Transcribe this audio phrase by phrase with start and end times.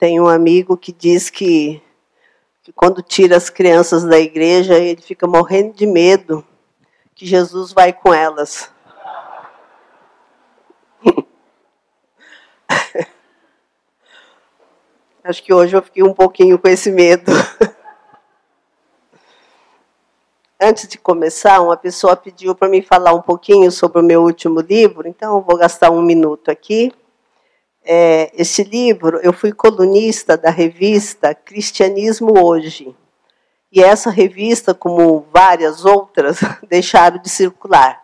[0.00, 1.80] tem um amigo que diz que,
[2.62, 6.42] que quando tira as crianças da igreja, ele fica morrendo de medo
[7.14, 8.72] que Jesus vai com elas.
[15.22, 17.30] Acho que hoje eu fiquei um pouquinho com esse medo.
[20.58, 24.60] Antes de começar, uma pessoa pediu para mim falar um pouquinho sobre o meu último
[24.60, 26.90] livro, então eu vou gastar um minuto aqui.
[27.92, 32.94] É, esse livro, eu fui colunista da revista Cristianismo Hoje.
[33.72, 36.38] E essa revista, como várias outras,
[36.70, 38.00] deixaram de circular.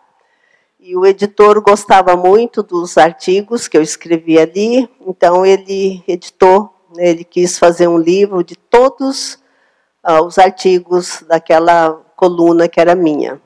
[0.81, 7.11] E o editor gostava muito dos artigos que eu escrevi ali, então ele editou, né,
[7.11, 9.35] ele quis fazer um livro de todos
[10.05, 13.41] uh, os artigos daquela coluna que era minha.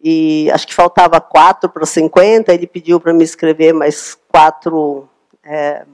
[0.00, 5.08] E acho que faltava quatro para 50, ele pediu para me escrever mais quatro
[5.48, 5.84] é,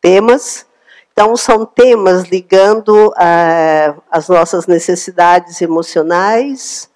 [0.00, 0.66] temas.
[1.12, 6.90] Então, são temas ligando é, as nossas necessidades emocionais,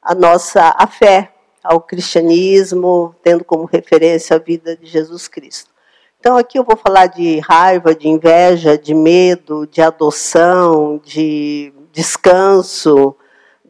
[0.00, 5.70] a nossa a fé, ao cristianismo, tendo como referência a vida de Jesus Cristo.
[6.20, 13.14] Então, aqui eu vou falar de raiva, de inveja, de medo, de adoção, de descanso,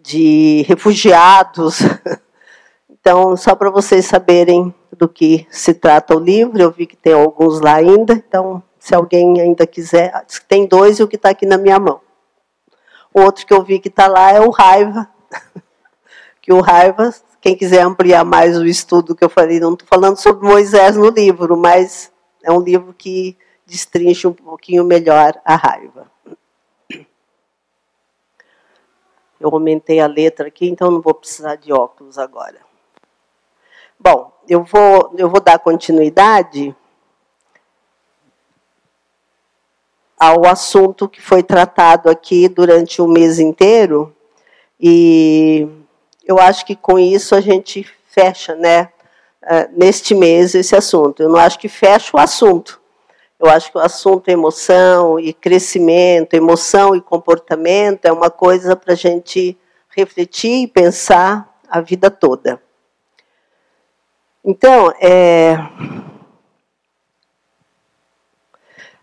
[0.03, 1.81] de refugiados.
[3.01, 7.13] Então, só para vocês saberem do que se trata o livro, eu vi que tem
[7.13, 10.13] alguns lá ainda, então, se alguém ainda quiser,
[10.49, 12.01] tem dois e o que está aqui na minha mão.
[13.15, 15.09] Outro que eu vi que está lá é o Raiva,
[16.43, 20.17] que o Raiva, quem quiser ampliar mais o estudo que eu falei, não estou falando
[20.17, 26.11] sobre Moisés no livro, mas é um livro que destrincha um pouquinho melhor a raiva.
[29.41, 32.68] Eu aumentei a letra aqui, então não vou precisar de óculos agora.
[34.01, 36.75] Bom, eu vou, eu vou dar continuidade
[40.19, 44.15] ao assunto que foi tratado aqui durante o mês inteiro.
[44.81, 45.69] E
[46.25, 48.91] eu acho que com isso a gente fecha, né,
[49.43, 51.23] eh, neste mês, esse assunto.
[51.23, 52.81] Eu não acho que fecha o assunto,
[53.39, 58.93] eu acho que o assunto emoção e crescimento, emoção e comportamento é uma coisa para
[58.95, 59.57] a gente
[59.97, 62.61] refletir e pensar a vida toda.
[64.45, 65.57] Então, é,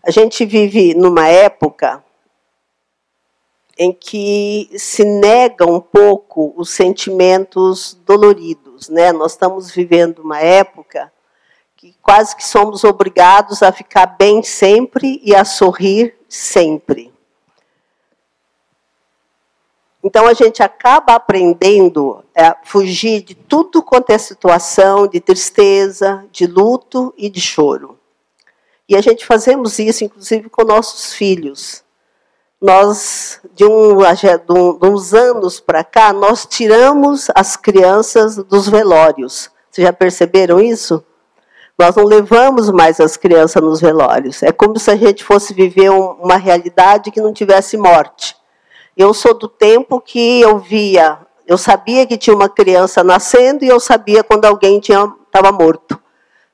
[0.02, 2.02] a gente vive numa época
[3.78, 9.12] em que se nega um pouco os sentimentos doloridos, né?
[9.12, 11.12] Nós estamos vivendo uma época
[11.76, 17.15] que quase que somos obrigados a ficar bem sempre e a sorrir sempre.
[20.06, 26.46] Então a gente acaba aprendendo a fugir de tudo quanto é situação de tristeza, de
[26.46, 27.98] luto e de choro.
[28.88, 31.82] E a gente fazemos isso, inclusive, com nossos filhos.
[32.62, 39.50] Nós, de, um, de uns anos para cá, nós tiramos as crianças dos velórios.
[39.68, 41.04] Vocês já perceberam isso?
[41.76, 44.40] Nós não levamos mais as crianças nos velórios.
[44.44, 48.36] É como se a gente fosse viver um, uma realidade que não tivesse morte.
[48.96, 53.68] Eu sou do tempo que eu via, eu sabia que tinha uma criança nascendo e
[53.68, 56.00] eu sabia quando alguém estava morto.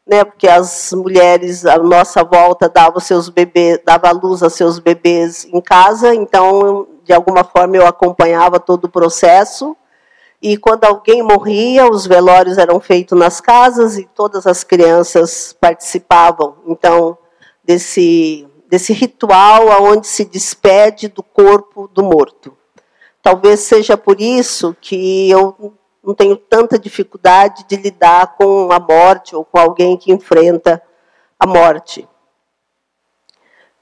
[0.05, 5.45] Né, porque as mulheres à nossa volta davam seus bebês, dava luz a seus bebês
[5.45, 9.77] em casa, então de alguma forma eu acompanhava todo o processo
[10.43, 16.57] e quando alguém morria, os velórios eram feitos nas casas e todas as crianças participavam,
[16.67, 17.17] então,
[17.63, 22.57] desse, desse ritual onde se despede do corpo do morto.
[23.21, 29.37] Talvez seja por isso que eu não tenho tanta dificuldade de lidar com a morte
[29.37, 30.83] ou com alguém que enfrenta
[31.39, 32.09] a morte.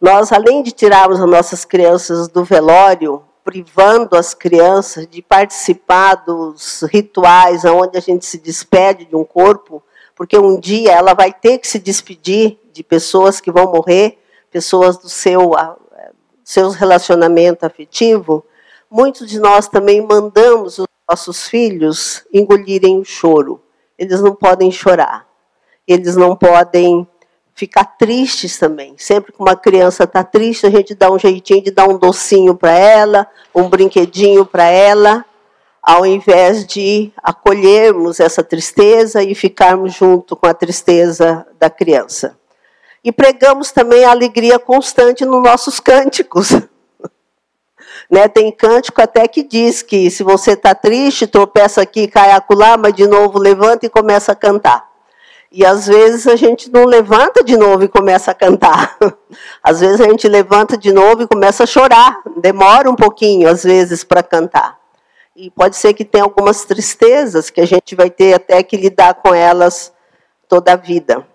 [0.01, 6.83] Nós, além de tirarmos as nossas crianças do velório, privando as crianças de participar dos
[6.91, 9.81] rituais onde a gente se despede de um corpo,
[10.17, 14.20] porque um dia ela vai ter que se despedir de pessoas que vão morrer,
[14.51, 15.53] pessoas do seu
[16.51, 18.45] seus relacionamento afetivo.
[18.91, 23.63] Muitos de nós também mandamos os nossos filhos engolirem o choro.
[23.97, 25.29] Eles não podem chorar.
[25.87, 27.07] Eles não podem
[27.55, 28.95] ficar tristes também.
[28.97, 32.57] Sempre que uma criança está triste, a gente dá um jeitinho de dar um docinho
[32.57, 35.25] para ela, um brinquedinho para ela,
[35.83, 42.40] ao invés de acolhermos essa tristeza e ficarmos junto com a tristeza da criança.
[43.03, 46.51] E pregamos também a alegria constante nos nossos cânticos.
[48.11, 52.77] Né, tem cântico até que diz que se você está triste, tropeça aqui, cai acolá,
[52.77, 54.91] mas de novo levanta e começa a cantar.
[55.53, 58.97] E às vezes a gente não levanta de novo e começa a cantar.
[59.63, 62.21] Às vezes a gente levanta de novo e começa a chorar.
[62.37, 64.79] Demora um pouquinho, às vezes, para cantar.
[65.35, 69.15] E pode ser que tenha algumas tristezas que a gente vai ter até que lidar
[69.15, 69.93] com elas
[70.49, 71.27] toda a vida.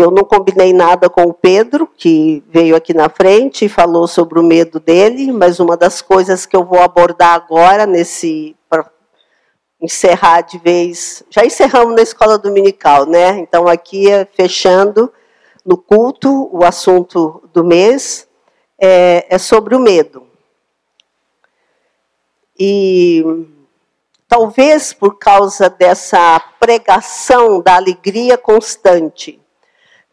[0.00, 4.38] Eu não combinei nada com o Pedro, que veio aqui na frente e falou sobre
[4.38, 8.88] o medo dele, mas uma das coisas que eu vou abordar agora, nesse para
[9.82, 11.24] encerrar de vez.
[11.28, 13.40] Já encerramos na escola dominical, né?
[13.40, 15.12] Então, aqui, é fechando
[15.66, 18.28] no culto, o assunto do mês
[18.80, 20.28] é, é sobre o medo.
[22.56, 23.24] E
[24.28, 29.40] talvez por causa dessa pregação da alegria constante,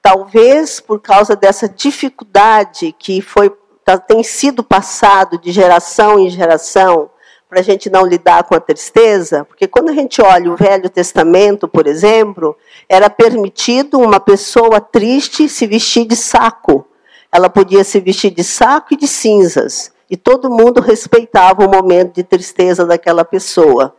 [0.05, 3.51] talvez por causa dessa dificuldade que foi
[3.83, 7.09] tá, tem sido passado de geração em geração
[7.49, 10.91] para a gente não lidar com a tristeza, porque quando a gente olha o Velho
[10.91, 12.55] Testamento, por exemplo,
[12.87, 16.85] era permitido uma pessoa triste se vestir de saco.
[17.31, 22.13] Ela podia se vestir de saco e de cinzas, e todo mundo respeitava o momento
[22.13, 23.95] de tristeza daquela pessoa.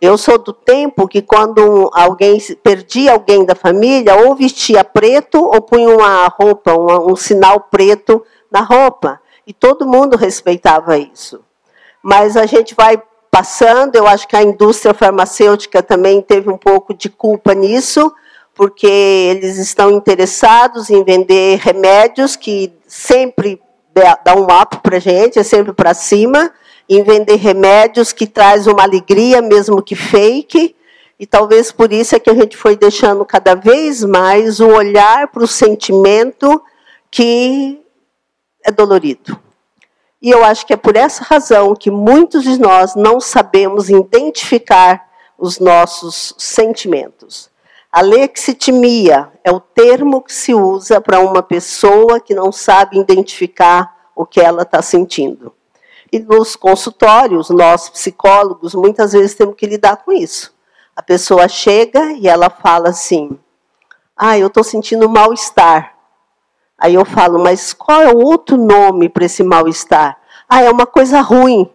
[0.00, 5.60] Eu sou do tempo que quando alguém perdia alguém da família, ou vestia preto ou
[5.62, 9.20] punha uma roupa, um, um sinal preto na roupa.
[9.46, 11.40] E todo mundo respeitava isso.
[12.02, 16.92] Mas a gente vai passando, eu acho que a indústria farmacêutica também teve um pouco
[16.92, 18.12] de culpa nisso,
[18.54, 23.60] porque eles estão interessados em vender remédios que sempre
[24.24, 26.52] dá um up para a gente, é sempre para cima
[26.88, 30.74] em vender remédios que traz uma alegria, mesmo que fake,
[31.18, 35.28] e talvez por isso é que a gente foi deixando cada vez mais o olhar
[35.28, 36.62] para o sentimento
[37.10, 37.80] que
[38.64, 39.40] é dolorido.
[40.20, 45.06] E eu acho que é por essa razão que muitos de nós não sabemos identificar
[45.38, 47.50] os nossos sentimentos.
[47.90, 54.26] Alexitimia é o termo que se usa para uma pessoa que não sabe identificar o
[54.26, 55.55] que ela está sentindo.
[56.12, 60.54] E nos consultórios, nós psicólogos, muitas vezes temos que lidar com isso.
[60.94, 63.38] A pessoa chega e ela fala assim:
[64.16, 65.96] Ah, eu estou sentindo mal-estar.
[66.78, 70.18] Aí eu falo, mas qual é o outro nome para esse mal-estar?
[70.48, 71.70] Ah, é uma coisa ruim.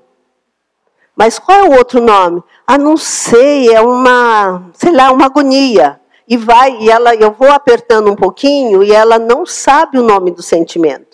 [1.15, 2.43] Mas qual é o outro nome?
[2.65, 5.99] Ah, não sei, é uma, sei lá, uma agonia.
[6.27, 10.31] E vai, e ela, eu vou apertando um pouquinho e ela não sabe o nome
[10.31, 11.10] do sentimento.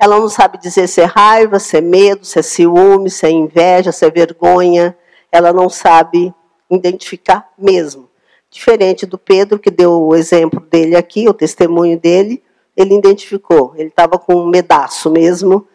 [0.00, 3.30] Ela não sabe dizer se é raiva, se é medo, se é ciúme, se é
[3.30, 4.96] inveja, se é vergonha.
[5.30, 6.34] Ela não sabe
[6.70, 8.08] identificar mesmo.
[8.50, 12.42] Diferente do Pedro, que deu o exemplo dele aqui, o testemunho dele,
[12.74, 13.74] ele identificou.
[13.76, 15.68] Ele estava com um medaço mesmo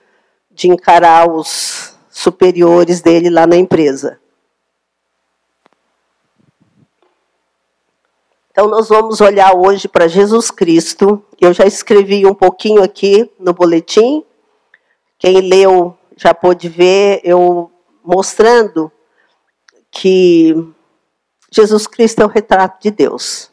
[0.51, 4.19] de encarar os superiores dele lá na empresa.
[8.55, 11.21] Então, nós vamos olhar hoje para Jesus Cristo.
[11.41, 14.23] Eu já escrevi um pouquinho aqui no boletim.
[15.19, 17.69] Quem leu já pôde ver eu
[18.01, 18.89] mostrando
[19.91, 20.55] que
[21.51, 23.51] Jesus Cristo é o retrato de Deus.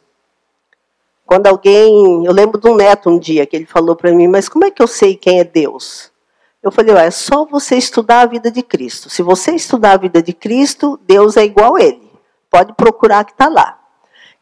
[1.25, 4.47] Quando alguém, eu lembro de um neto um dia que ele falou para mim, mas
[4.47, 6.13] como é que eu sei quem é Deus?
[6.61, 9.09] Eu falei, é só você estudar a vida de Cristo.
[9.09, 12.09] Se você estudar a vida de Cristo, Deus é igual a ele.
[12.49, 13.82] Pode procurar que está lá.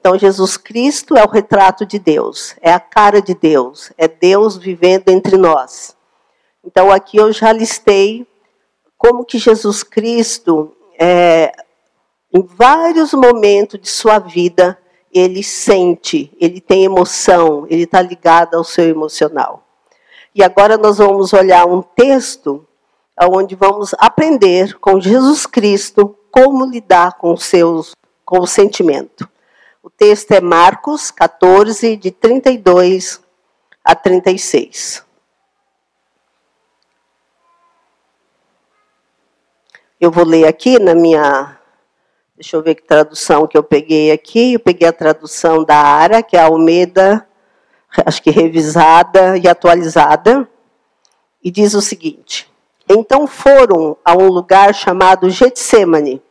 [0.01, 4.57] Então, Jesus Cristo é o retrato de Deus, é a cara de Deus, é Deus
[4.57, 5.95] vivendo entre nós.
[6.65, 8.25] Então, aqui eu já listei
[8.97, 11.51] como que Jesus Cristo, é,
[12.33, 14.75] em vários momentos de sua vida,
[15.13, 19.63] ele sente, ele tem emoção, ele está ligado ao seu emocional.
[20.33, 22.65] E agora nós vamos olhar um texto
[23.21, 27.91] onde vamos aprender com Jesus Cristo como lidar com, seus,
[28.25, 29.29] com o sentimento.
[29.83, 33.19] O texto é Marcos 14, de 32
[33.83, 35.03] a 36.
[39.99, 41.57] Eu vou ler aqui na minha.
[42.35, 44.53] Deixa eu ver que tradução que eu peguei aqui.
[44.53, 47.27] Eu peguei a tradução da ARA, que é a Almeida,
[48.05, 50.47] acho que revisada e atualizada.
[51.43, 52.47] E diz o seguinte:
[52.87, 56.21] Então foram a um lugar chamado Getsemane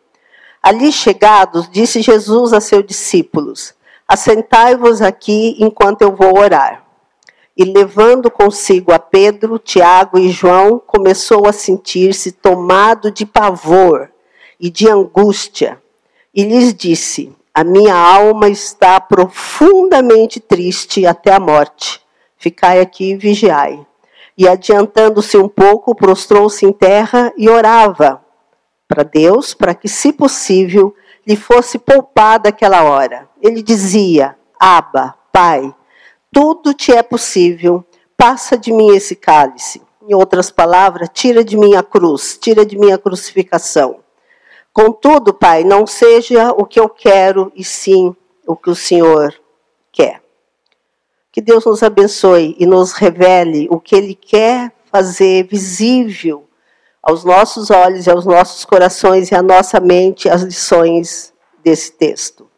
[0.63, 3.75] Ali chegados, disse Jesus a seus discípulos:
[4.07, 6.85] Assentai-vos aqui enquanto eu vou orar.
[7.57, 14.11] E levando consigo a Pedro, Tiago e João, começou a sentir-se tomado de pavor
[14.59, 15.81] e de angústia.
[16.35, 22.03] E lhes disse: A minha alma está profundamente triste até a morte.
[22.37, 23.87] Ficai aqui e vigiai.
[24.37, 28.23] E adiantando-se um pouco, prostrou-se em terra e orava
[28.91, 30.93] para Deus, para que, se possível,
[31.25, 33.29] lhe fosse poupada aquela hora.
[33.41, 35.73] Ele dizia: Aba, Pai,
[36.33, 37.85] tudo te é possível,
[38.17, 39.81] passa de mim esse cálice.
[40.03, 44.01] Em outras palavras, tira de mim a cruz, tira de mim a crucificação.
[44.73, 49.33] Contudo, Pai, não seja o que eu quero, e sim o que o Senhor
[49.93, 50.21] quer.
[51.31, 56.50] Que Deus nos abençoe e nos revele o que Ele quer fazer visível
[57.03, 62.49] aos nossos olhos e aos nossos corações e à nossa mente as lições desse texto.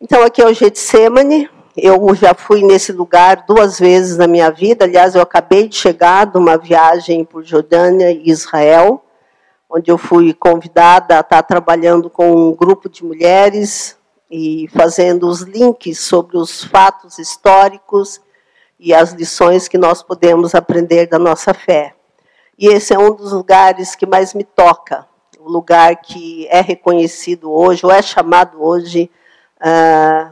[0.00, 1.48] Então, aqui é o Getsemane.
[1.76, 4.84] Eu já fui nesse lugar duas vezes na minha vida.
[4.84, 9.04] Aliás, eu acabei de chegar de uma viagem por Jordânia e Israel,
[9.68, 13.96] onde eu fui convidada a estar trabalhando com um grupo de mulheres
[14.30, 18.20] e fazendo os links sobre os fatos históricos
[18.78, 21.94] e as lições que nós podemos aprender da nossa fé.
[22.60, 25.06] E esse é um dos lugares que mais me toca,
[25.38, 29.10] o lugar que é reconhecido hoje, ou é chamado hoje,
[29.58, 30.30] ah,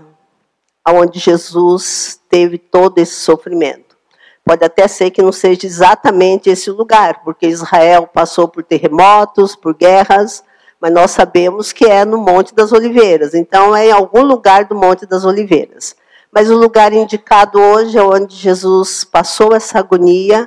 [0.90, 3.96] onde Jesus teve todo esse sofrimento.
[4.44, 9.74] Pode até ser que não seja exatamente esse lugar, porque Israel passou por terremotos, por
[9.74, 10.44] guerras,
[10.78, 13.32] mas nós sabemos que é no Monte das Oliveiras.
[13.32, 15.96] Então, é em algum lugar do Monte das Oliveiras.
[16.30, 20.46] Mas o lugar indicado hoje é onde Jesus passou essa agonia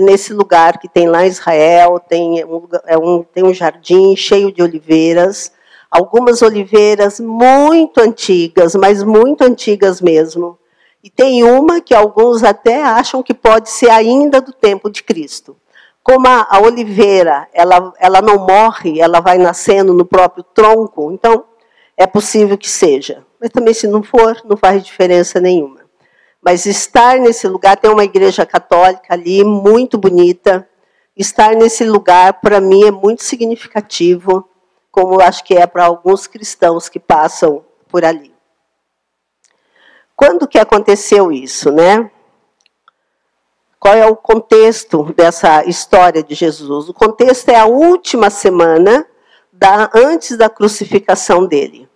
[0.00, 4.50] nesse lugar que tem lá em Israel, tem um, é um, tem um jardim cheio
[4.50, 5.52] de oliveiras,
[5.90, 10.58] algumas oliveiras muito antigas, mas muito antigas mesmo.
[11.04, 15.56] E tem uma que alguns até acham que pode ser ainda do tempo de Cristo.
[16.02, 21.44] Como a, a oliveira, ela, ela não morre, ela vai nascendo no próprio tronco, então
[21.96, 23.24] é possível que seja.
[23.40, 25.81] Mas também, se não for, não faz diferença nenhuma.
[26.42, 30.68] Mas estar nesse lugar, tem uma igreja católica ali, muito bonita.
[31.16, 34.48] Estar nesse lugar, para mim, é muito significativo,
[34.90, 38.34] como acho que é para alguns cristãos que passam por ali.
[40.16, 42.10] Quando que aconteceu isso, né?
[43.78, 46.88] Qual é o contexto dessa história de Jesus?
[46.88, 49.06] O contexto é a última semana
[49.52, 51.88] da, antes da crucificação dele.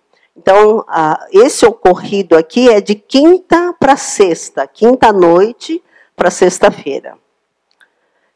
[0.49, 0.85] Então,
[1.33, 5.83] esse ocorrido aqui é de quinta para sexta, quinta noite
[6.15, 7.17] para sexta-feira.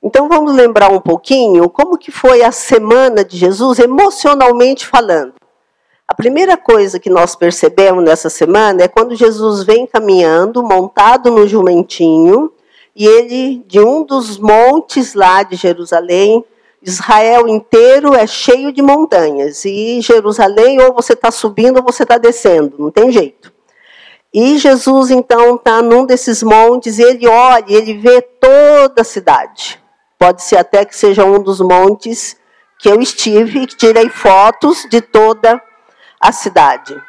[0.04, 5.36] Então, vamos lembrar um pouquinho como que foi a semana de Jesus emocionalmente falando.
[6.06, 11.48] A primeira coisa que nós percebemos nessa semana é quando Jesus vem caminhando, montado no
[11.48, 12.52] jumentinho,
[12.94, 16.44] e ele, de um dos montes lá de Jerusalém,
[16.82, 19.66] Israel inteiro é cheio de montanhas.
[19.66, 23.52] E Jerusalém, ou você está subindo ou você está descendo, não tem jeito.
[24.34, 29.82] E Jesus, então, está num desses montes e ele olha, ele vê toda a cidade.
[30.18, 32.38] Pode ser até que seja um dos montes
[32.80, 35.62] que eu estive e tirei fotos de toda
[36.20, 37.00] a cidade.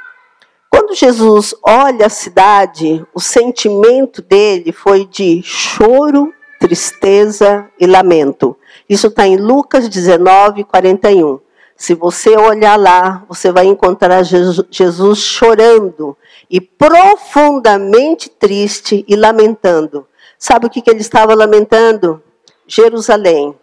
[0.69, 8.57] Quando Jesus olha a cidade, o sentimento dele foi de choro, tristeza e lamento.
[8.89, 11.41] Isso está em Lucas 19, 41.
[11.77, 16.17] Se você olhar lá, você vai encontrar Jesus chorando
[16.49, 20.07] e profundamente triste e lamentando.
[20.39, 22.23] Sabe o que, que ele estava lamentando?
[22.67, 23.55] Jerusalém.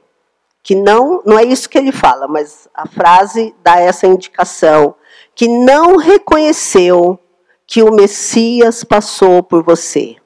[0.61, 4.95] Que não, não é isso que ele fala, mas a frase dá essa indicação.
[5.33, 7.17] Que não reconheceu
[7.65, 10.18] que o Messias passou por você.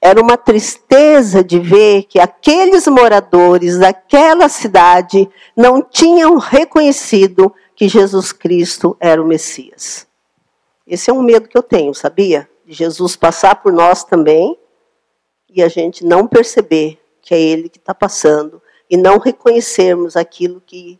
[0.00, 8.32] Era uma tristeza de ver que aqueles moradores daquela cidade não tinham reconhecido que Jesus
[8.32, 10.06] Cristo era o Messias.
[10.86, 12.48] Esse é um medo que eu tenho, sabia?
[12.64, 14.56] De Jesus passar por nós também
[15.50, 20.62] e a gente não perceber que é Ele que está passando e não reconhecermos aquilo
[20.64, 20.98] que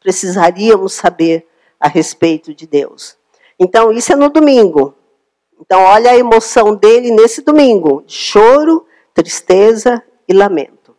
[0.00, 1.46] precisaríamos saber
[1.78, 3.16] a respeito de Deus.
[3.58, 4.94] Então, isso é no domingo.
[5.60, 10.96] Então, olha a emoção dele nesse domingo: choro, tristeza e lamento.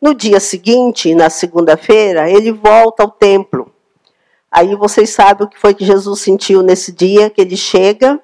[0.00, 3.72] No dia seguinte, na segunda-feira, ele volta ao templo.
[4.50, 8.20] Aí vocês sabem o que foi que Jesus sentiu nesse dia que ele chega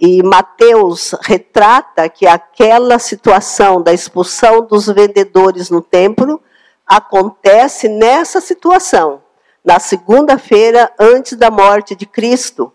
[0.00, 6.40] e Mateus retrata que aquela situação da expulsão dos vendedores no templo
[6.86, 9.22] acontece nessa situação,
[9.64, 12.72] na segunda-feira antes da morte de Cristo.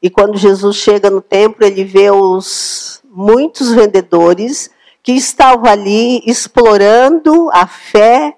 [0.00, 4.70] E quando Jesus chega no templo, ele vê os muitos vendedores
[5.02, 8.36] que estavam ali explorando a fé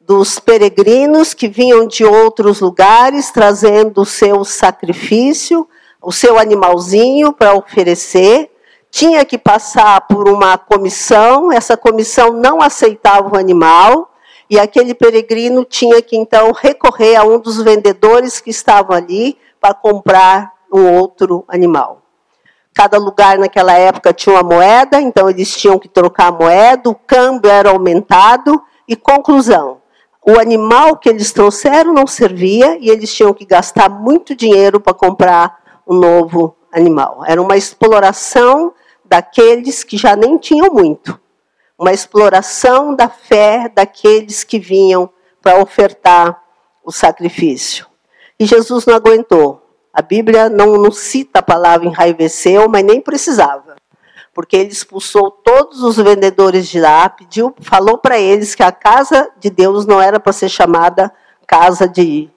[0.00, 5.68] dos peregrinos que vinham de outros lugares, trazendo o seu sacrifício,
[6.02, 8.50] o seu animalzinho para oferecer.
[8.90, 14.12] Tinha que passar por uma comissão, essa comissão não aceitava o animal,
[14.50, 19.74] e aquele peregrino tinha que então recorrer a um dos vendedores que estavam ali para
[19.74, 22.02] comprar um outro animal.
[22.74, 26.94] cada lugar naquela época tinha uma moeda, então eles tinham que trocar a moeda, o
[26.94, 29.80] câmbio era aumentado, e conclusão:
[30.26, 34.94] o animal que eles trouxeram não servia e eles tinham que gastar muito dinheiro para
[34.94, 37.22] comprar um novo animal.
[37.26, 38.72] Era uma exploração
[39.04, 41.18] daqueles que já nem tinham muito,
[41.78, 45.10] uma exploração da fé daqueles que vinham
[45.42, 46.42] para ofertar
[46.84, 47.86] o sacrifício.
[48.38, 49.67] E Jesus não aguentou.
[49.98, 53.74] A Bíblia não, não cita a palavra enraiveceu, mas nem precisava.
[54.32, 59.28] Porque ele expulsou todos os vendedores de lá, pediu, falou para eles que a casa
[59.40, 61.12] de Deus não era para ser chamada
[61.48, 62.30] casa de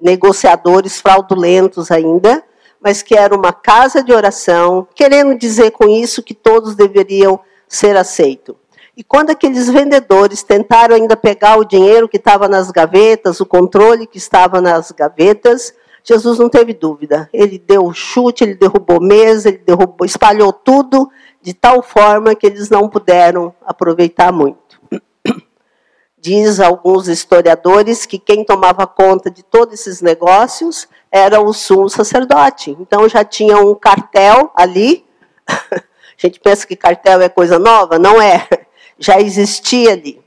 [0.00, 2.40] negociadores fraudulentos ainda,
[2.80, 7.96] mas que era uma casa de oração, querendo dizer com isso que todos deveriam ser
[7.96, 8.54] aceitos.
[8.96, 14.06] E quando aqueles vendedores tentaram ainda pegar o dinheiro que estava nas gavetas, o controle
[14.06, 15.74] que estava nas gavetas,
[16.08, 17.28] Jesus não teve dúvida.
[17.34, 21.10] Ele deu o chute, ele derrubou mesa, ele derrubou, espalhou tudo
[21.42, 24.80] de tal forma que eles não puderam aproveitar muito.
[26.18, 32.74] Diz alguns historiadores que quem tomava conta de todos esses negócios era o sumo sacerdote.
[32.80, 35.04] Então já tinha um cartel ali.
[35.46, 38.48] A gente pensa que cartel é coisa nova, não é.
[38.98, 40.20] Já existia ali.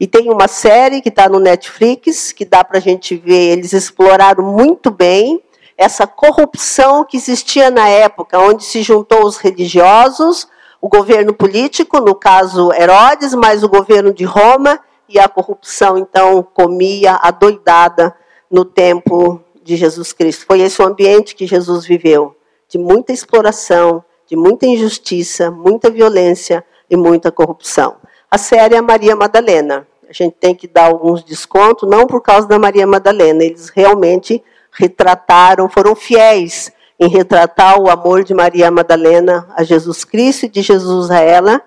[0.00, 3.72] E tem uma série que está no Netflix, que dá para a gente ver, eles
[3.72, 5.42] exploraram muito bem
[5.76, 10.48] essa corrupção que existia na época, onde se juntou os religiosos,
[10.80, 16.46] o governo político, no caso Herodes, mas o governo de Roma, e a corrupção, então,
[16.52, 18.14] comia a doidada
[18.50, 20.44] no tempo de Jesus Cristo.
[20.46, 22.36] Foi esse o ambiente que Jesus viveu,
[22.68, 27.96] de muita exploração, de muita injustiça, muita violência e muita corrupção.
[28.30, 29.86] A série é Maria Madalena.
[30.08, 34.42] A gente tem que dar alguns descontos, não por causa da Maria Madalena, eles realmente
[34.70, 40.62] retrataram, foram fiéis em retratar o amor de Maria Madalena a Jesus Cristo e de
[40.62, 41.62] Jesus a ela.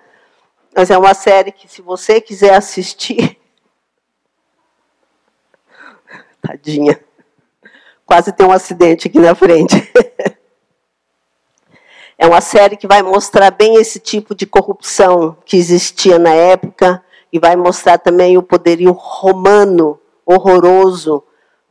[0.76, 3.38] Mas é uma série que, se você quiser assistir.
[6.41, 7.00] Tadinha.
[8.06, 9.76] Quase tem um acidente aqui na frente.
[12.21, 17.03] É uma série que vai mostrar bem esse tipo de corrupção que existia na época
[17.34, 21.23] e vai mostrar também o poderio romano horroroso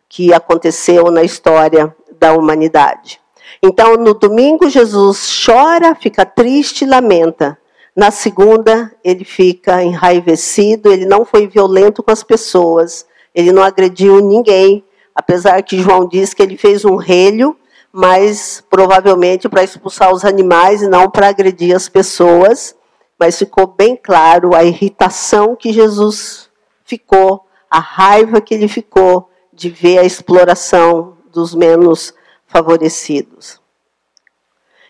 [0.09, 3.21] que aconteceu na história da humanidade.
[3.63, 7.57] Então, no domingo, Jesus chora, fica triste e lamenta.
[7.95, 14.19] Na segunda, ele fica enraivecido, ele não foi violento com as pessoas, ele não agrediu
[14.19, 14.83] ninguém,
[15.15, 17.57] apesar que João diz que ele fez um relho
[17.93, 22.75] mas provavelmente para expulsar os animais e não para agredir as pessoas.
[23.19, 26.49] Mas ficou bem claro a irritação que Jesus
[26.85, 32.15] ficou, a raiva que ele ficou de ver a exploração dos menos
[32.47, 33.61] favorecidos.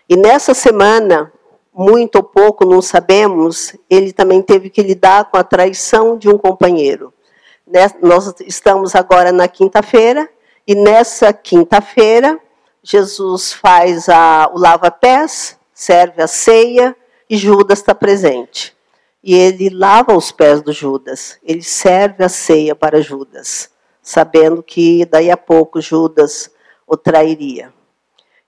[0.07, 1.31] E nessa semana,
[1.73, 6.37] muito ou pouco, não sabemos, ele também teve que lidar com a traição de um
[6.37, 7.13] companheiro.
[8.01, 10.29] Nós estamos agora na quinta-feira,
[10.67, 12.39] e nessa quinta-feira,
[12.83, 16.95] Jesus faz a, o lava-pés, serve a ceia
[17.29, 18.75] e Judas está presente.
[19.23, 23.69] E ele lava os pés do Judas, ele serve a ceia para Judas,
[24.01, 26.49] sabendo que daí a pouco Judas
[26.87, 27.71] o trairia.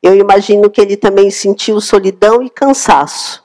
[0.02, 3.44] Eu imagino que ele também sentiu solidão e cansaço.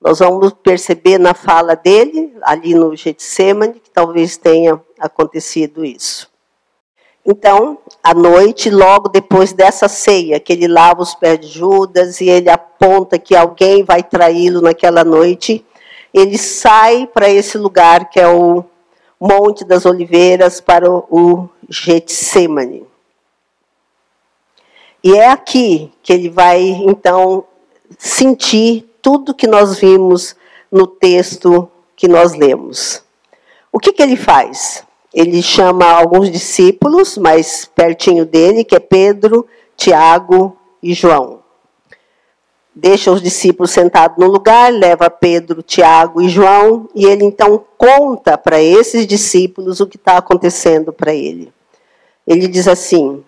[0.00, 6.29] Nós vamos perceber na fala dele, ali no Getsemane, que talvez tenha acontecido isso.
[7.30, 12.28] Então, à noite, logo depois dessa ceia, que ele lava os pés de Judas e
[12.28, 15.64] ele aponta que alguém vai traí-lo naquela noite,
[16.12, 18.64] ele sai para esse lugar que é o
[19.20, 22.84] Monte das Oliveiras, para o Getsemane.
[25.04, 27.44] E é aqui que ele vai, então,
[27.96, 30.34] sentir tudo que nós vimos
[30.68, 33.04] no texto que nós lemos.
[33.70, 34.84] O que, que ele faz?
[35.12, 39.46] Ele chama alguns discípulos mais pertinho dele, que é Pedro,
[39.76, 41.40] Tiago e João.
[42.74, 48.38] Deixa os discípulos sentados no lugar, leva Pedro, Tiago e João, e ele então conta
[48.38, 51.52] para esses discípulos o que está acontecendo para ele.
[52.26, 53.24] Ele diz assim: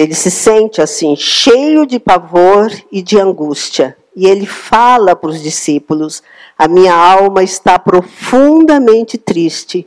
[0.00, 3.94] ele se sente assim, cheio de pavor e de angústia.
[4.16, 6.22] E ele fala para os discípulos:
[6.56, 9.86] A minha alma está profundamente triste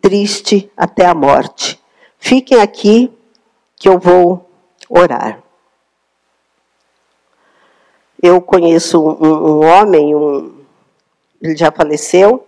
[0.00, 1.80] triste até a morte.
[2.18, 3.10] Fiquem aqui
[3.76, 4.48] que eu vou
[4.88, 5.42] orar.
[8.22, 10.52] Eu conheço um, um homem, um,
[11.40, 12.44] ele já faleceu,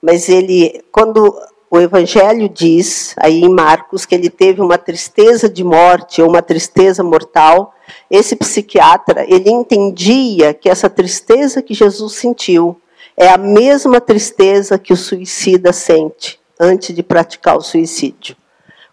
[0.00, 1.38] mas ele, quando
[1.70, 6.40] o Evangelho diz, aí em Marcos, que ele teve uma tristeza de morte ou uma
[6.40, 7.74] tristeza mortal.
[8.10, 12.80] Esse psiquiatra, ele entendia que essa tristeza que Jesus sentiu
[13.16, 18.36] é a mesma tristeza que o suicida sente antes de praticar o suicídio.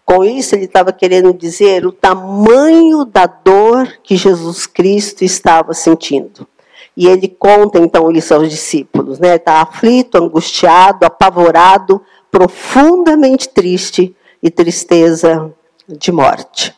[0.04, 6.48] Com isso, ele estava querendo dizer o tamanho da dor que Jesus Cristo estava sentindo.
[6.96, 9.36] E ele conta então isso aos discípulos, né?
[9.36, 15.52] Está aflito, angustiado, apavorado, profundamente triste e tristeza
[15.86, 16.74] de morte.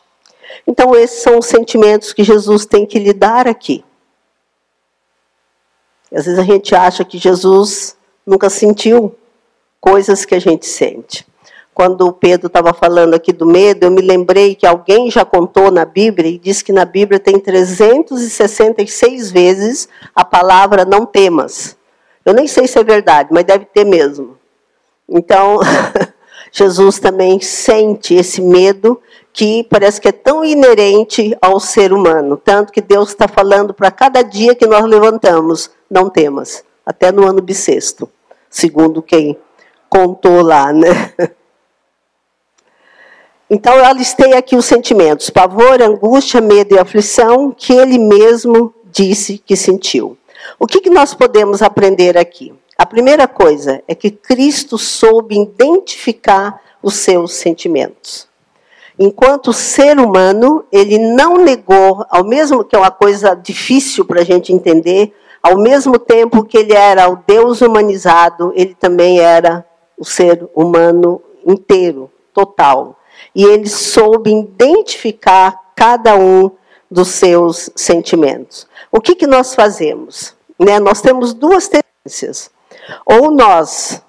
[0.67, 3.83] Então, esses são os sentimentos que Jesus tem que lidar aqui.
[6.13, 7.95] Às vezes a gente acha que Jesus
[8.27, 9.15] nunca sentiu
[9.81, 11.25] coisas que a gente sente.
[11.73, 15.71] Quando o Pedro estava falando aqui do medo, eu me lembrei que alguém já contou
[15.71, 21.75] na Bíblia e diz que na Bíblia tem 366 vezes a palavra não temas.
[22.23, 24.37] Eu nem sei se é verdade, mas deve ter mesmo.
[25.09, 25.59] Então,
[26.51, 29.01] Jesus também sente esse medo
[29.33, 32.37] que parece que é tão inerente ao ser humano.
[32.37, 36.63] Tanto que Deus está falando para cada dia que nós levantamos, não temas.
[36.85, 38.09] Até no ano bissexto,
[38.49, 39.37] segundo quem
[39.91, 41.13] contou lá, né?
[43.53, 49.37] Então, eu listei aqui os sentimentos: pavor, angústia, medo e aflição, que ele mesmo disse
[49.37, 50.17] que sentiu.
[50.57, 52.53] O que, que nós podemos aprender aqui?
[52.77, 58.27] A primeira coisa é que Cristo soube identificar os seus sentimentos.
[58.97, 64.23] Enquanto ser humano, ele não negou, ao mesmo que é uma coisa difícil para a
[64.23, 69.65] gente entender, ao mesmo tempo que ele era o Deus humanizado, ele também era
[70.01, 72.97] o ser humano inteiro, total.
[73.35, 76.49] E ele soube identificar cada um
[76.89, 78.67] dos seus sentimentos.
[78.91, 80.35] O que, que nós fazemos?
[80.57, 80.79] Né?
[80.79, 82.49] Nós temos duas tendências.
[83.05, 84.01] Ou nós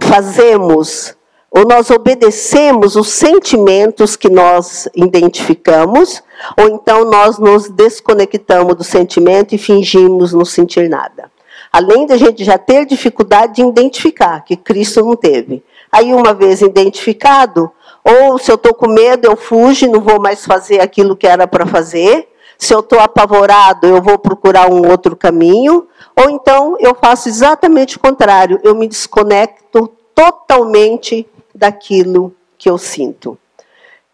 [0.00, 1.16] fazemos,
[1.50, 6.22] ou nós obedecemos os sentimentos que nós identificamos,
[6.56, 11.34] ou então nós nos desconectamos do sentimento e fingimos não sentir nada.
[11.76, 15.62] Além da gente já ter dificuldade de identificar que Cristo não teve.
[15.92, 17.70] Aí, uma vez identificado,
[18.02, 21.46] ou se eu estou com medo, eu fujo, não vou mais fazer aquilo que era
[21.46, 22.28] para fazer.
[22.56, 25.86] Se eu estou apavorado, eu vou procurar um outro caminho.
[26.16, 33.36] Ou então eu faço exatamente o contrário, eu me desconecto totalmente daquilo que eu sinto.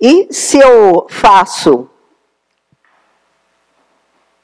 [0.01, 1.89] E se eu faço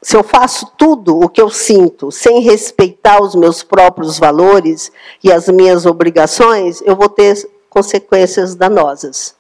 [0.01, 5.33] se eu faço tudo o que eu sinto sem respeitar os meus próprios valores e
[5.33, 7.35] as minhas obrigações, eu vou ter
[7.69, 9.37] consequências danosas.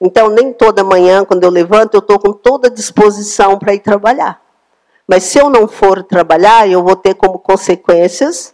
[0.00, 3.78] Então, nem toda manhã, quando eu levanto, eu estou com toda a disposição para ir
[3.78, 4.42] trabalhar.
[5.06, 8.52] Mas se eu não for trabalhar, eu vou ter como consequências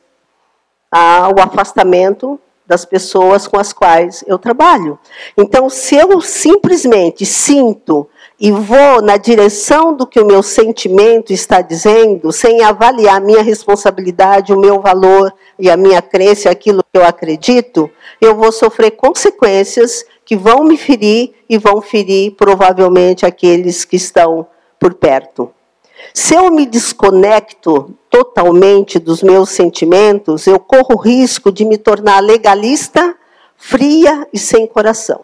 [0.92, 4.98] ah, o afastamento das pessoas com as quais eu trabalho.
[5.38, 8.06] Então, se eu simplesmente sinto
[8.40, 13.42] e vou na direção do que o meu sentimento está dizendo, sem avaliar a minha
[13.42, 18.92] responsabilidade, o meu valor e a minha crença, aquilo que eu acredito, eu vou sofrer
[18.92, 24.46] consequências que vão me ferir e vão ferir provavelmente aqueles que estão
[24.78, 25.50] por perto.
[26.14, 32.20] Se eu me desconecto totalmente dos meus sentimentos, eu corro o risco de me tornar
[32.20, 33.16] legalista,
[33.56, 35.22] fria e sem coração.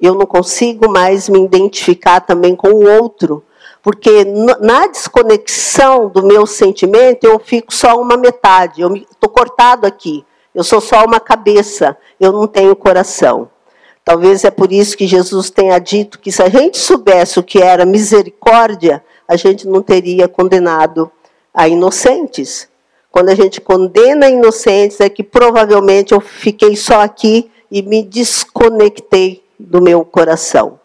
[0.00, 3.42] Eu não consigo mais me identificar também com o outro,
[3.82, 4.24] porque
[4.60, 10.64] na desconexão do meu sentimento eu fico só uma metade, eu estou cortado aqui, eu
[10.64, 13.48] sou só uma cabeça, eu não tenho coração.
[14.04, 17.58] Talvez é por isso que Jesus tenha dito que se a gente soubesse o que
[17.58, 21.10] era misericórdia, a gente não teria condenado
[21.52, 22.68] a inocentes.
[23.10, 29.42] Quando a gente condena inocentes, é que provavelmente eu fiquei só aqui e me desconectei
[29.58, 30.78] do meu coração.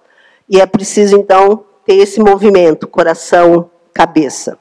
[0.49, 4.57] E é preciso, então, ter esse movimento, coração, cabeça.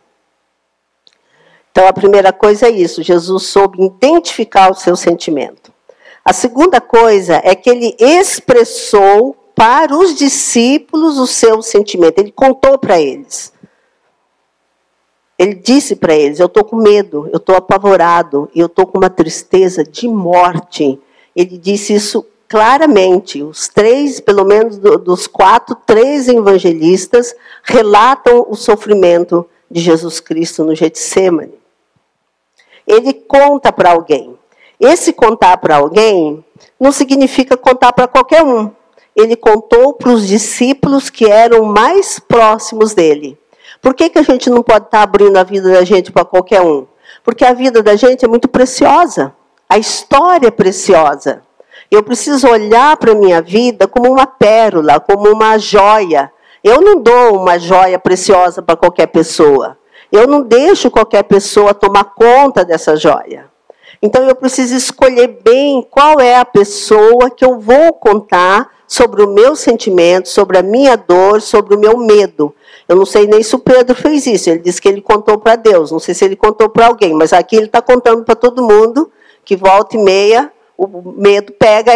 [1.70, 5.72] Então, a primeira coisa é isso: Jesus soube identificar o seu sentimento.
[6.24, 12.78] A segunda coisa é que ele expressou para os discípulos o seu sentimento, ele contou
[12.78, 13.52] para eles.
[15.38, 19.10] Ele disse para eles: Eu estou com medo, eu estou apavorado, eu estou com uma
[19.10, 21.00] tristeza de morte.
[21.34, 23.44] Ele disse isso claramente.
[23.44, 30.74] Os três, pelo menos dos quatro, três evangelistas relatam o sofrimento de Jesus Cristo no
[30.74, 31.54] Getsemane.
[32.84, 34.36] Ele conta para alguém.
[34.80, 36.44] Esse contar para alguém
[36.78, 38.72] não significa contar para qualquer um.
[39.14, 43.38] Ele contou para os discípulos que eram mais próximos dele.
[43.80, 46.62] Por que, que a gente não pode estar abrindo a vida da gente para qualquer
[46.62, 46.84] um?
[47.22, 49.32] Porque a vida da gente é muito preciosa.
[49.68, 51.42] A história é preciosa.
[51.90, 56.32] Eu preciso olhar para a minha vida como uma pérola, como uma joia.
[56.62, 59.76] Eu não dou uma joia preciosa para qualquer pessoa.
[60.12, 63.46] Eu não deixo qualquer pessoa tomar conta dessa joia.
[64.00, 69.28] Então eu preciso escolher bem qual é a pessoa que eu vou contar sobre o
[69.28, 72.54] meu sentimento, sobre a minha dor, sobre o meu medo.
[72.88, 74.48] Eu não sei nem se o Pedro fez isso.
[74.48, 75.90] Ele disse que ele contou para Deus.
[75.90, 79.10] Não sei se ele contou para alguém, mas aqui ele está contando para todo mundo
[79.44, 80.52] que volta e meia
[80.84, 81.92] o medo pega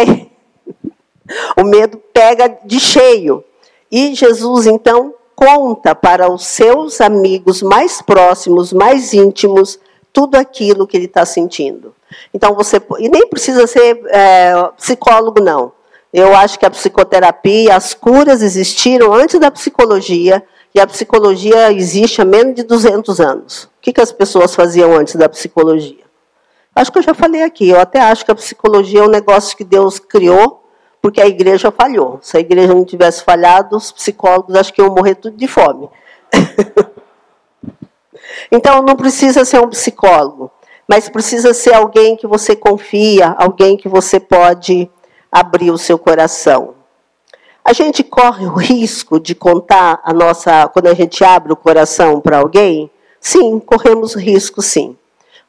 [1.57, 3.43] o medo pega de cheio.
[3.91, 9.79] E Jesus então conta para os seus amigos mais próximos, mais íntimos,
[10.13, 11.93] tudo aquilo que ele está sentindo.
[12.33, 15.73] Então você e nem precisa ser é, psicólogo não.
[16.13, 20.41] Eu acho que a psicoterapia, as curas existiram antes da psicologia
[20.73, 23.63] e a psicologia existe há menos de 200 anos.
[23.63, 26.05] O que, que as pessoas faziam antes da psicologia?
[26.75, 29.55] Acho que eu já falei aqui, eu até acho que a psicologia é um negócio
[29.55, 30.61] que Deus criou
[31.01, 32.19] porque a igreja falhou.
[32.21, 35.87] Se a igreja não tivesse falhado, os psicólogos acho que iam morrer tudo de fome.
[38.51, 40.51] então não precisa ser um psicólogo,
[40.87, 44.89] mas precisa ser alguém que você confia, alguém que você pode
[45.31, 46.73] abrir o seu coração.
[47.63, 52.19] A gente corre o risco de contar a nossa, quando a gente abre o coração
[52.19, 52.91] para alguém?
[53.19, 54.97] Sim, corremos risco, sim.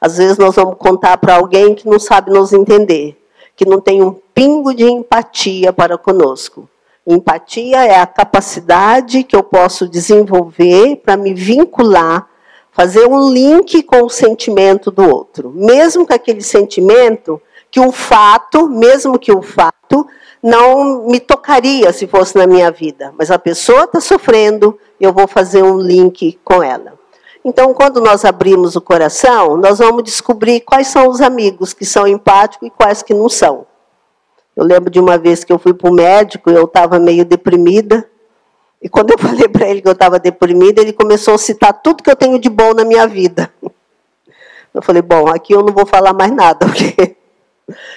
[0.00, 3.16] Às vezes nós vamos contar para alguém que não sabe nos entender,
[3.54, 6.68] que não tem um pingo de empatia para conosco.
[7.06, 12.28] Empatia é a capacidade que eu posso desenvolver para me vincular,
[12.72, 15.52] fazer um link com o sentimento do outro.
[15.54, 20.06] Mesmo que aquele sentimento, que o fato, mesmo que o fato,
[20.42, 23.14] não me tocaria se fosse na minha vida.
[23.16, 26.94] Mas a pessoa está sofrendo, eu vou fazer um link com ela.
[27.48, 32.04] Então, quando nós abrimos o coração, nós vamos descobrir quais são os amigos que são
[32.04, 33.64] empáticos e quais que não são.
[34.56, 37.24] Eu lembro de uma vez que eu fui para o médico e eu estava meio
[37.24, 38.04] deprimida.
[38.82, 42.02] E quando eu falei para ele que eu estava deprimida, ele começou a citar tudo
[42.02, 43.48] que eu tenho de bom na minha vida.
[44.74, 47.14] Eu falei, bom, aqui eu não vou falar mais nada, porque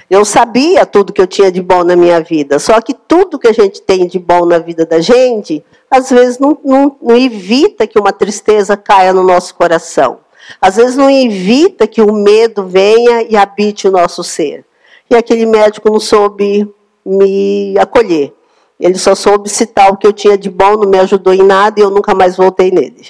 [0.10, 3.48] eu sabia tudo que eu tinha de bom na minha vida, só que tudo que
[3.48, 7.86] a gente tem de bom na vida da gente, às vezes não, não, não evita
[7.86, 10.20] que uma tristeza caia no nosso coração.
[10.60, 14.66] Às vezes não evita que o medo venha e habite o nosso ser.
[15.10, 16.68] E aquele médico não soube
[17.06, 18.34] me acolher.
[18.80, 21.80] Ele só soube citar o que eu tinha de bom, não me ajudou em nada
[21.80, 23.08] e eu nunca mais voltei nele.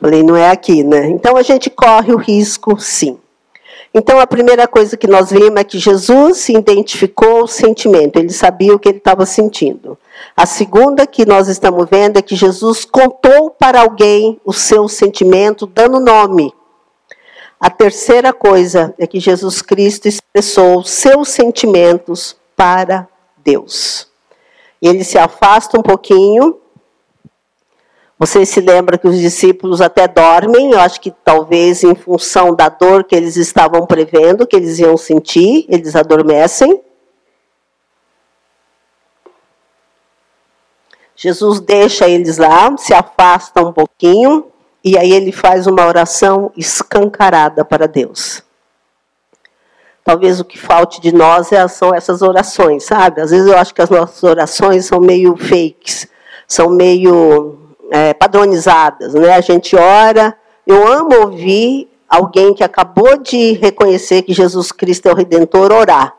[0.00, 1.08] Falei, não é aqui, né?
[1.08, 3.18] Então a gente corre o risco, sim.
[3.92, 8.30] Então, a primeira coisa que nós vimos é que Jesus se identificou o sentimento, ele
[8.30, 9.98] sabia o que ele estava sentindo.
[10.36, 15.66] A segunda que nós estamos vendo é que Jesus contou para alguém o seu sentimento,
[15.66, 16.52] dando nome.
[17.58, 23.08] A terceira coisa é que Jesus Cristo expressou seus sentimentos para
[23.42, 24.06] Deus.
[24.80, 26.56] Ele se afasta um pouquinho
[28.18, 32.68] vocês se lembram que os discípulos até dormem, eu acho que talvez em função da
[32.68, 36.82] dor que eles estavam prevendo, que eles iam sentir, eles adormecem.
[41.14, 44.46] Jesus deixa eles lá, se afasta um pouquinho,
[44.82, 48.42] e aí ele faz uma oração escancarada para Deus.
[50.02, 53.20] Talvez o que falte de nós é, são essas orações, sabe?
[53.20, 56.08] Às vezes eu acho que as nossas orações são meio fakes,
[56.46, 57.57] são meio
[57.90, 59.14] é, padronizadas.
[59.14, 59.32] Né?
[59.32, 60.36] A gente ora.
[60.66, 66.14] Eu amo ouvir alguém que acabou de reconhecer que Jesus Cristo é o Redentor orar.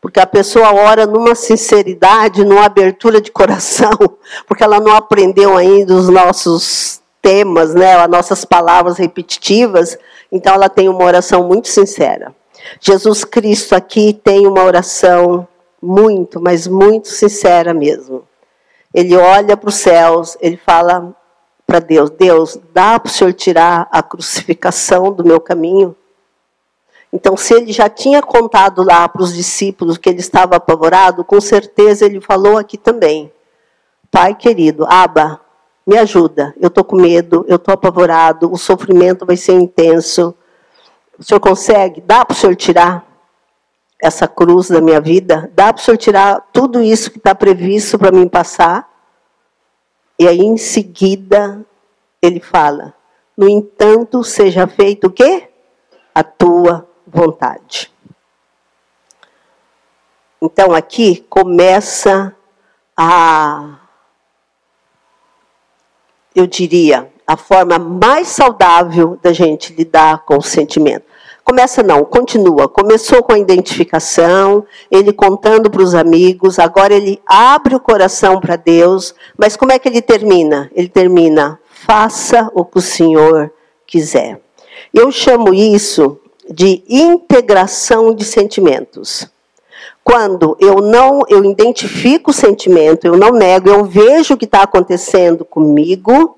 [0.00, 3.90] Porque a pessoa ora numa sinceridade, numa abertura de coração,
[4.46, 9.98] porque ela não aprendeu ainda os nossos temas, né, as nossas palavras repetitivas,
[10.30, 12.32] então ela tem uma oração muito sincera.
[12.80, 15.46] Jesus Cristo aqui tem uma oração
[15.82, 18.22] muito, mas muito sincera mesmo.
[18.96, 21.14] Ele olha para os céus, ele fala
[21.66, 25.94] para Deus: Deus, dá para o Senhor tirar a crucificação do meu caminho?
[27.12, 31.38] Então, se ele já tinha contado lá para os discípulos que ele estava apavorado, com
[31.42, 33.30] certeza ele falou aqui também:
[34.10, 35.42] Pai querido, Aba,
[35.86, 40.34] me ajuda, eu estou com medo, eu estou apavorado, o sofrimento vai ser intenso.
[41.18, 42.00] O senhor consegue?
[42.00, 43.06] Dá para o senhor tirar?
[44.02, 45.50] essa cruz da minha vida?
[45.54, 48.85] Dá para o senhor tirar tudo isso que está previsto para mim passar?
[50.18, 51.64] E aí, em seguida,
[52.22, 52.94] ele fala:
[53.36, 55.48] No entanto, seja feito o quê?
[56.14, 57.92] A tua vontade.
[60.40, 62.34] Então, aqui começa
[62.96, 63.78] a.
[66.34, 71.04] Eu diria, a forma mais saudável da gente lidar com o sentimento.
[71.46, 72.68] Começa não, continua.
[72.68, 78.56] Começou com a identificação, ele contando para os amigos, agora ele abre o coração para
[78.56, 80.68] Deus, mas como é que ele termina?
[80.74, 83.52] Ele termina: faça o que o Senhor
[83.86, 84.40] quiser.
[84.92, 86.18] Eu chamo isso
[86.50, 89.30] de integração de sentimentos.
[90.02, 94.62] Quando eu não, eu identifico o sentimento, eu não nego, eu vejo o que está
[94.62, 96.36] acontecendo comigo,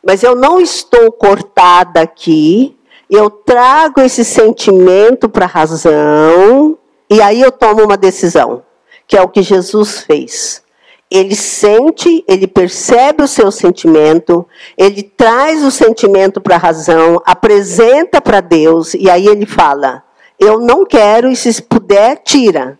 [0.00, 2.76] mas eu não estou cortada aqui,
[3.14, 6.78] eu trago esse sentimento para a razão,
[7.10, 8.62] e aí eu tomo uma decisão,
[9.06, 10.62] que é o que Jesus fez.
[11.10, 14.46] Ele sente, ele percebe o seu sentimento,
[14.76, 20.02] ele traz o sentimento para a razão, apresenta para Deus, e aí ele fala:
[20.40, 22.78] Eu não quero, e se puder, tira,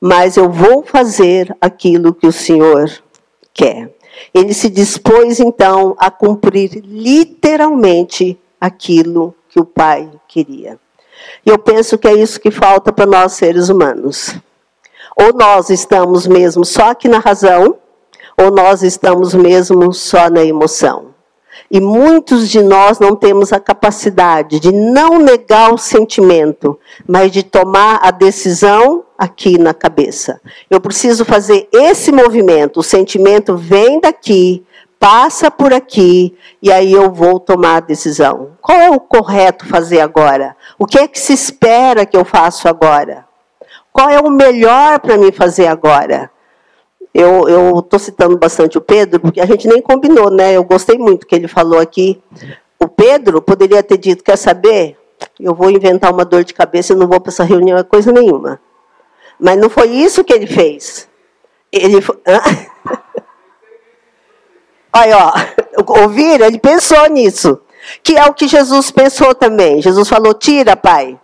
[0.00, 2.90] mas eu vou fazer aquilo que o Senhor
[3.54, 3.94] quer.
[4.34, 10.78] Ele se dispôs então a cumprir literalmente aquilo que o Pai queria.
[11.44, 14.34] E eu penso que é isso que falta para nós seres humanos.
[15.16, 17.76] Ou nós estamos mesmo só aqui na razão,
[18.38, 21.10] ou nós estamos mesmo só na emoção.
[21.70, 27.42] E muitos de nós não temos a capacidade de não negar o sentimento, mas de
[27.42, 30.40] tomar a decisão aqui na cabeça.
[30.70, 32.80] Eu preciso fazer esse movimento.
[32.80, 34.64] O sentimento vem daqui,
[35.00, 38.50] passa por aqui, e aí eu vou tomar a decisão.
[38.60, 40.54] Qual é o correto fazer agora?
[40.78, 43.24] O que é que se espera que eu faça agora?
[43.90, 46.30] Qual é o melhor para mim fazer agora?
[47.14, 50.52] Eu estou citando bastante o Pedro, porque a gente nem combinou, né?
[50.52, 52.22] Eu gostei muito que ele falou aqui.
[52.78, 54.96] O Pedro poderia ter dito: quer saber?
[55.38, 58.12] Eu vou inventar uma dor de cabeça e não vou para essa reunião, é coisa
[58.12, 58.60] nenhuma.
[59.40, 61.08] Mas não foi isso que ele fez.
[61.72, 61.96] Ele.
[64.92, 65.32] Olha, ó,
[66.02, 67.60] ouvir, ele pensou nisso.
[68.02, 69.80] Que é o que Jesus pensou também.
[69.80, 71.18] Jesus falou: tira, pai.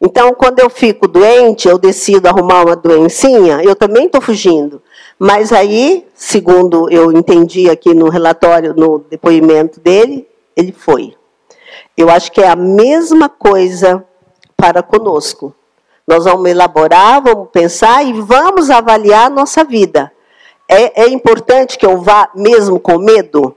[0.00, 4.82] Então, quando eu fico doente, eu decido arrumar uma doencinha, eu também estou fugindo.
[5.18, 11.14] Mas aí, segundo eu entendi aqui no relatório, no depoimento dele, ele foi.
[11.96, 14.04] Eu acho que é a mesma coisa
[14.56, 15.54] para conosco.
[16.06, 20.12] Nós vamos elaborar, vamos pensar e vamos avaliar a nossa vida.
[20.74, 23.54] É, é importante que eu vá mesmo com medo?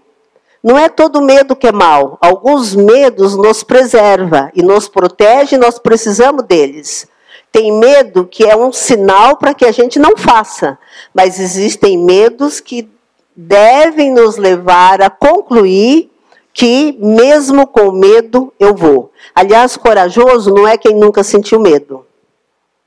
[0.61, 2.15] Não é todo medo que é mal.
[2.21, 7.07] Alguns medos nos preserva e nos protege, e nós precisamos deles.
[7.51, 10.77] Tem medo que é um sinal para que a gente não faça,
[11.11, 12.87] mas existem medos que
[13.35, 16.11] devem nos levar a concluir
[16.53, 19.11] que, mesmo com medo, eu vou.
[19.33, 22.05] Aliás, corajoso não é quem nunca sentiu medo,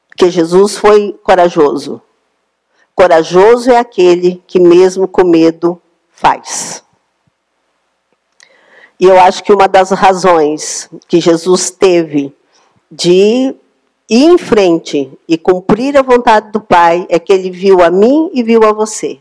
[0.08, 2.00] porque Jesus foi corajoso.
[3.00, 6.84] Corajoso é aquele que, mesmo com medo, faz.
[9.00, 12.30] E eu acho que uma das razões que Jesus teve
[12.92, 13.56] de ir
[14.10, 18.42] em frente e cumprir a vontade do Pai é que ele viu a mim e
[18.42, 19.18] viu a você.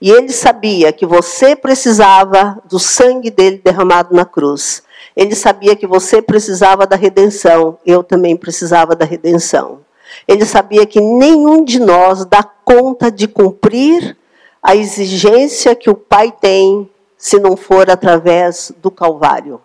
[0.00, 4.84] E ele sabia que você precisava do sangue dele derramado na cruz.
[5.16, 9.80] Ele sabia que você precisava da redenção, eu também precisava da redenção.
[10.26, 14.16] Ele sabia que nenhum de nós dá conta de cumprir
[14.62, 19.60] a exigência que o Pai tem se não for através do Calvário.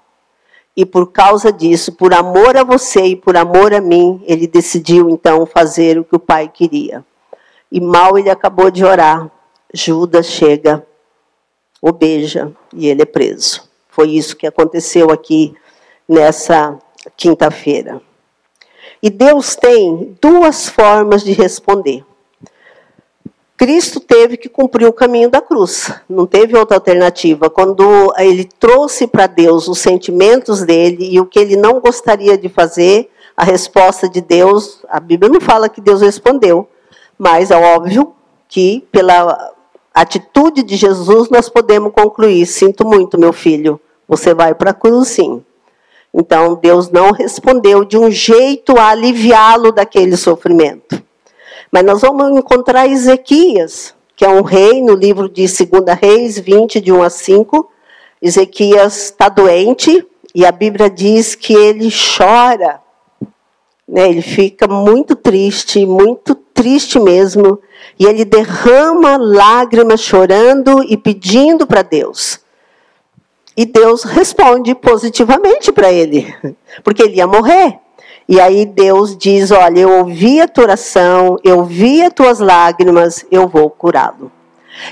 [0.76, 5.10] E por causa disso, por amor a você e por amor a mim, ele decidiu
[5.10, 7.04] então fazer o que o pai queria.
[7.72, 9.28] E mal ele acabou de orar,
[9.74, 10.86] Judas chega,
[11.82, 13.68] o beija e ele é preso.
[13.90, 15.56] Foi isso que aconteceu aqui
[16.08, 16.78] nessa
[17.16, 18.00] quinta-feira.
[19.02, 22.06] E Deus tem duas formas de responder.
[23.58, 27.50] Cristo teve que cumprir o caminho da cruz, não teve outra alternativa.
[27.50, 32.50] Quando ele trouxe para Deus os sentimentos dele e o que ele não gostaria de
[32.50, 36.70] fazer, a resposta de Deus, a Bíblia não fala que Deus respondeu,
[37.18, 38.14] mas é óbvio
[38.48, 39.54] que pela
[39.92, 45.08] atitude de Jesus nós podemos concluir: sinto muito, meu filho, você vai para a cruz
[45.08, 45.44] sim.
[46.14, 51.07] Então Deus não respondeu de um jeito a aliviá-lo daquele sofrimento.
[51.72, 56.82] Mas nós vamos encontrar Ezequias, que é um rei, no livro de 2 Reis 20,
[56.82, 57.70] de 1 a 5.
[58.22, 62.82] Ezequias está doente e a Bíblia diz que ele chora.
[63.88, 64.10] Né?
[64.10, 67.60] Ele fica muito triste, muito triste mesmo.
[68.00, 72.40] E ele derrama lágrimas chorando e pedindo para Deus.
[73.56, 76.32] E Deus responde positivamente para ele,
[76.84, 77.80] porque ele ia morrer.
[78.28, 83.26] E aí Deus diz: Olha, eu ouvi a tua oração, eu vi as tuas lágrimas,
[83.32, 84.32] eu vou curá-lo.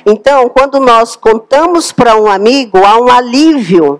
[0.06, 4.00] Então, quando nós contamos para um amigo, há um alívio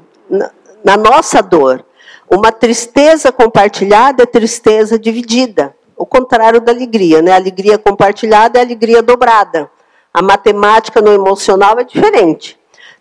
[0.84, 1.86] na, nossa dor.
[2.30, 5.76] Uma tristeza compartilhada é tristeza dividida.
[5.96, 7.32] O contrário da alegria, né?
[7.32, 9.70] A alegria compartilhada é alegria dobrada.
[10.14, 12.58] A matemática no emocional é diferente.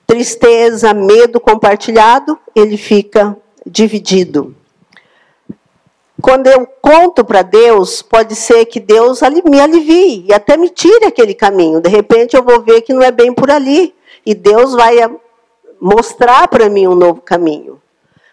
[0.07, 4.55] Tristeza, medo compartilhado, ele fica dividido.
[6.25, 11.05] Quando eu conto para Deus, pode ser que Deus me alivie e até me tire
[11.05, 11.83] aquele caminho.
[11.83, 13.95] De repente eu vou ver que não é bem por ali.
[14.25, 14.97] E Deus vai
[15.79, 17.79] mostrar para mim um novo caminho.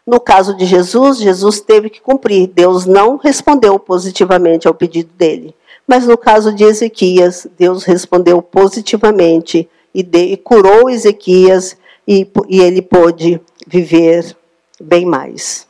[0.07, 2.47] No caso de Jesus, Jesus teve que cumprir.
[2.47, 5.53] Deus não respondeu positivamente ao pedido dele.
[5.85, 11.75] Mas no caso de Ezequias, Deus respondeu positivamente e, de, e curou Ezequias
[12.07, 14.33] e, e ele pôde viver
[14.79, 15.67] bem mais.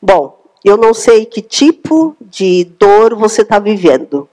[0.00, 4.28] Bom, eu não sei que tipo de dor você está vivendo.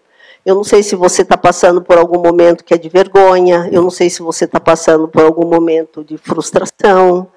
[0.45, 3.69] Eu não sei se você está passando por algum momento que é de vergonha.
[3.71, 7.27] Eu não sei se você está passando por algum momento de frustração.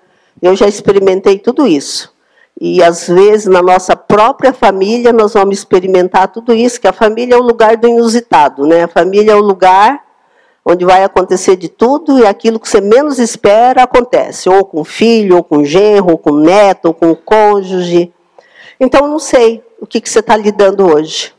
[0.40, 2.14] Eu já experimentei tudo isso.
[2.60, 7.34] E às vezes na nossa própria família nós vamos experimentar tudo isso, que a família
[7.34, 8.84] é o lugar do inusitado, né?
[8.84, 10.02] A família é o lugar
[10.64, 15.36] onde vai acontecer de tudo e aquilo que você menos espera acontece, ou com filho,
[15.36, 18.12] ou com genro, ou com neto, ou com cônjuge.
[18.78, 21.32] Então, não sei o que, que você está lidando hoje.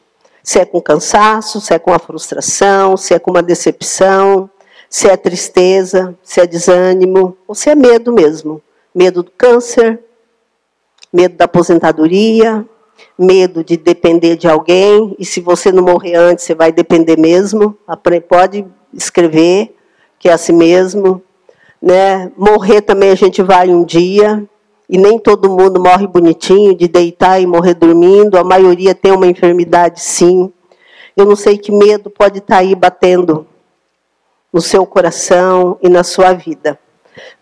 [0.44, 4.50] Se é com cansaço, se é com a frustração, se é com uma decepção,
[4.90, 8.62] se é tristeza, se é desânimo, ou se é medo mesmo.
[8.94, 10.00] Medo do câncer,
[11.12, 12.66] medo da aposentadoria,
[13.18, 17.78] medo de depender de alguém, e se você não morrer antes, você vai depender mesmo.
[18.30, 19.76] Pode escrever
[20.20, 21.22] que é assim mesmo.
[21.82, 22.32] Né?
[22.38, 24.44] Morrer também a gente vai um dia,
[24.90, 29.28] e nem todo mundo morre bonitinho, de deitar e morrer dormindo, a maioria tem uma
[29.28, 30.52] enfermidade sim.
[31.18, 33.48] Eu não sei que medo pode estar aí batendo
[34.52, 36.80] no seu coração e na sua vida.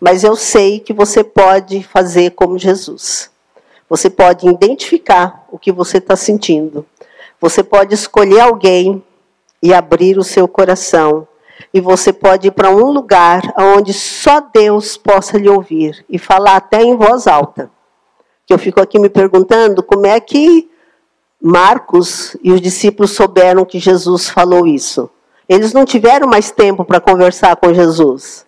[0.00, 3.30] Mas eu sei que você pode fazer como Jesus.
[3.88, 6.86] Você pode identificar o que você está sentindo.
[7.40, 9.02] Você pode escolher alguém
[9.62, 11.26] e abrir o seu coração
[11.74, 16.54] e você pode ir para um lugar onde só Deus possa lhe ouvir e falar
[16.54, 17.68] até em voz alta.
[18.46, 20.70] Que eu fico aqui me perguntando como é que
[21.42, 25.10] Marcos e os discípulos souberam que Jesus falou isso.
[25.48, 28.46] Eles não tiveram mais tempo para conversar com Jesus.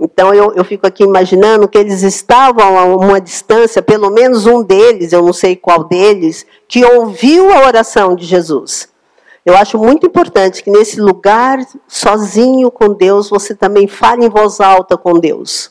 [0.00, 4.62] Então eu, eu fico aqui imaginando que eles estavam a uma distância, pelo menos um
[4.62, 8.88] deles, eu não sei qual deles, que ouviu a oração de Jesus.
[9.46, 14.60] Eu acho muito importante que nesse lugar, sozinho com Deus, você também fale em voz
[14.60, 15.70] alta com Deus.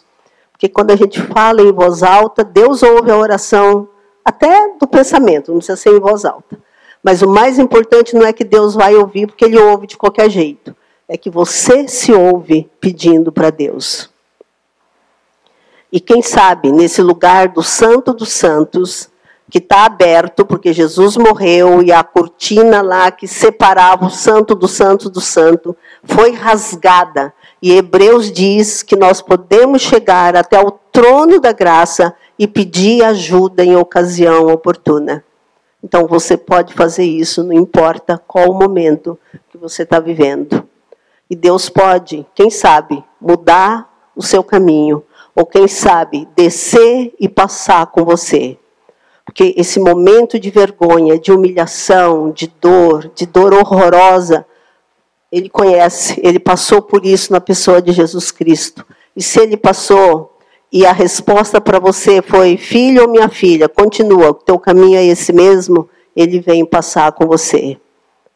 [0.53, 3.89] Porque quando a gente fala em voz alta, Deus ouve a oração
[4.23, 6.57] até do pensamento, não precisa ser em voz alta.
[7.03, 10.29] Mas o mais importante não é que Deus vai ouvir, porque Ele ouve de qualquer
[10.29, 10.73] jeito.
[11.05, 14.09] É que você se ouve pedindo para Deus.
[15.91, 19.09] E quem sabe, nesse lugar do Santo dos Santos,
[19.49, 24.67] que está aberto, porque Jesus morreu e a cortina lá que separava o santo do
[24.67, 27.33] santo do santo foi rasgada.
[27.61, 33.63] E Hebreus diz que nós podemos chegar até o trono da graça e pedir ajuda
[33.63, 35.23] em ocasião oportuna.
[35.83, 39.17] Então você pode fazer isso, não importa qual o momento
[39.49, 40.67] que você está vivendo.
[41.29, 45.03] E Deus pode, quem sabe, mudar o seu caminho,
[45.35, 48.57] ou quem sabe, descer e passar com você
[49.35, 54.45] porque esse momento de vergonha, de humilhação, de dor, de dor horrorosa,
[55.29, 58.85] ele conhece, ele passou por isso na pessoa de Jesus Cristo.
[59.13, 60.37] E se ele passou
[60.71, 65.05] e a resposta para você foi filho ou minha filha, continua, o teu caminho é
[65.05, 67.77] esse mesmo, ele vem passar com você.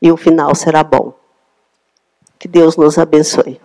[0.01, 1.13] E o final será bom.
[2.37, 3.57] Que Deus nos abençoe.